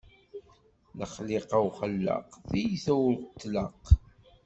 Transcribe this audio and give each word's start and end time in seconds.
Lexliqa 0.97 1.57
uxellaq, 1.67 2.29
tiyta 2.49 2.93
ur 3.07 3.15
tlaq. 3.41 3.81